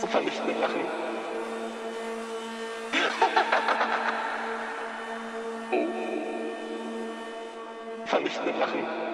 So 0.00 0.06
vernichtend 0.06 0.60
lachen. 0.60 0.80
Vernichtend 8.04 8.58
lachen. 8.58 9.05